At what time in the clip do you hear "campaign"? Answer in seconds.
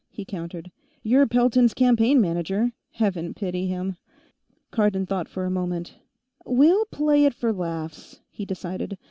1.75-2.19